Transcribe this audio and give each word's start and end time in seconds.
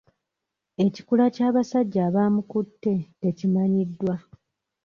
Ekikula 0.85 1.25
ky'abasajja 1.35 1.99
abaamukutte 2.07 2.93
tekimanyiddwa. 3.19 4.15